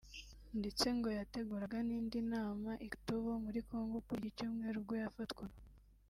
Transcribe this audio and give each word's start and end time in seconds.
ndetse 0.59 0.85
ngo 0.95 1.07
yateguraga 1.19 1.77
n’indi 1.87 2.19
nama 2.33 2.71
i 2.85 2.87
Katobo 2.93 3.29
muri 3.45 3.59
Congo 3.69 3.97
kuri 4.07 4.21
iki 4.25 4.35
cyumweru 4.37 4.75
ubwo 4.81 4.95
yafatwaga 5.03 5.55